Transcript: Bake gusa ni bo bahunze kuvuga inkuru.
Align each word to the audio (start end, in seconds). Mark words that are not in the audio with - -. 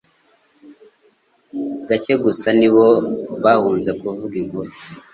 Bake 1.87 2.13
gusa 2.23 2.47
ni 2.59 2.69
bo 2.73 2.87
bahunze 3.43 3.91
kuvuga 3.99 4.35
inkuru. 4.41 4.69